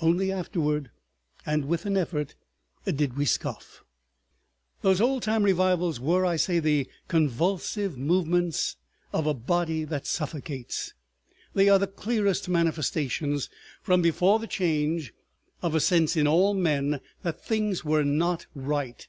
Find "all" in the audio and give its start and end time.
16.26-16.54